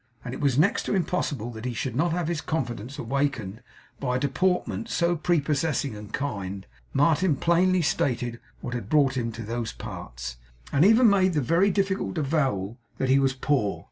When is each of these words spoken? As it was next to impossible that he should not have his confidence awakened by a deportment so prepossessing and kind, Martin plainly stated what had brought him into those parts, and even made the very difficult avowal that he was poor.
As 0.25 0.33
it 0.33 0.41
was 0.41 0.57
next 0.57 0.81
to 0.87 0.95
impossible 0.95 1.51
that 1.51 1.63
he 1.65 1.75
should 1.75 1.95
not 1.95 2.11
have 2.11 2.27
his 2.27 2.41
confidence 2.41 2.97
awakened 2.97 3.61
by 3.99 4.15
a 4.15 4.19
deportment 4.19 4.89
so 4.89 5.15
prepossessing 5.15 5.95
and 5.95 6.11
kind, 6.11 6.65
Martin 6.91 7.35
plainly 7.35 7.83
stated 7.83 8.39
what 8.61 8.73
had 8.73 8.89
brought 8.89 9.15
him 9.15 9.27
into 9.27 9.43
those 9.43 9.71
parts, 9.73 10.37
and 10.71 10.83
even 10.83 11.07
made 11.07 11.33
the 11.33 11.39
very 11.39 11.69
difficult 11.69 12.17
avowal 12.17 12.79
that 12.97 13.09
he 13.09 13.19
was 13.19 13.33
poor. 13.33 13.79